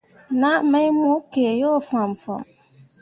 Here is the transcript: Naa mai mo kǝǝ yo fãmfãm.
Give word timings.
Naa 0.39 0.61
mai 0.71 0.89
mo 0.99 1.11
kǝǝ 1.31 1.51
yo 1.61 1.71
fãmfãm. 1.89 2.43